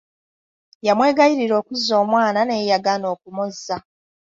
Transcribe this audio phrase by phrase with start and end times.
[0.87, 3.75] Yamwegayirira okuzza omwana naye yagaana okumuzza.